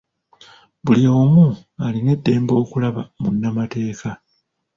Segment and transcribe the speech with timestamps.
[0.83, 1.43] Buli omu
[1.85, 4.09] alina eddembe okulaba munnamateeka.